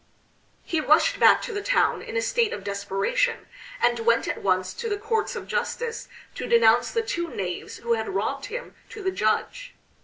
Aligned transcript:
He 0.63 0.81
rushed 0.81 1.19
back 1.19 1.43
to 1.43 1.53
the 1.53 1.61
town 1.61 2.01
in 2.01 2.17
a 2.17 2.23
state 2.23 2.53
of 2.53 2.63
desperation, 2.63 3.45
and 3.79 3.99
went 3.99 4.27
at 4.27 4.41
once 4.41 4.73
to 4.73 4.89
the 4.89 4.97
Courts 4.97 5.35
of 5.35 5.45
Justice 5.45 6.07
to 6.33 6.47
denounce 6.47 6.89
the 6.89 7.03
two 7.03 7.27
knaves 7.27 7.77
who 7.77 7.93
had 7.93 8.09
robbed 8.09 8.47
him 8.47 8.73
to 8.89 9.03
the 9.03 9.11
judge. 9.11 9.75